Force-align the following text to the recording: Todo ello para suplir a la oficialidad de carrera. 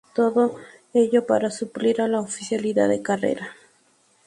Todo 0.15 0.55
ello 0.95 1.27
para 1.27 1.51
suplir 1.51 2.01
a 2.01 2.07
la 2.07 2.21
oficialidad 2.21 2.89
de 2.89 3.03
carrera. 3.03 3.49